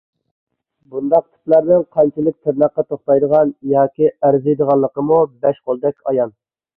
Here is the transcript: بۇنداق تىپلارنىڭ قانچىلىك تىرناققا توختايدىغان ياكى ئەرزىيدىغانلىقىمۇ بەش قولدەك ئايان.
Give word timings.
بۇنداق 0.93 1.25
تىپلارنىڭ 1.25 1.83
قانچىلىك 1.97 2.37
تىرناققا 2.47 2.85
توختايدىغان 2.93 3.51
ياكى 3.73 4.09
ئەرزىيدىغانلىقىمۇ 4.15 5.19
بەش 5.45 5.61
قولدەك 5.69 5.99
ئايان. 6.13 6.33